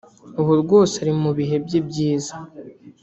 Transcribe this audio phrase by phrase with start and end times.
[0.39, 2.35] ubu rwose ari mu bihe bye byiza